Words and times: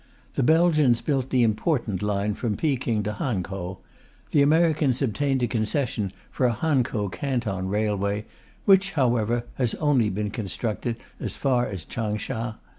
The 0.33 0.41
Belgians 0.41 0.99
built 0.99 1.29
the 1.29 1.43
important 1.43 2.01
line 2.01 2.33
from 2.33 2.57
Peking 2.57 3.03
to 3.03 3.13
Hankow; 3.13 3.77
the 4.31 4.41
Americans 4.41 4.99
obtained 4.99 5.43
a 5.43 5.47
concession 5.47 6.11
for 6.31 6.47
a 6.47 6.53
Hankow 6.55 7.07
Canton 7.11 7.67
railway, 7.69 8.25
which, 8.65 8.93
however, 8.93 9.45
has 9.57 9.75
only 9.75 10.09
been 10.09 10.31
constructed 10.31 10.95
as 11.19 11.35
far 11.35 11.67
as 11.67 11.85
Changsha. 11.85 12.55